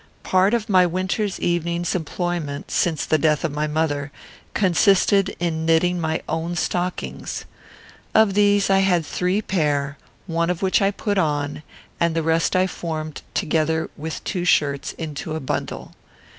[0.23, 4.11] Part of my winter evenings' employment, since the death of my mother,
[4.55, 7.45] consisted in knitting my own stockings.
[8.15, 11.61] Of these I had three pair, one of which I put on,
[11.99, 15.93] and the rest I formed, together with two shirts, into a bundle.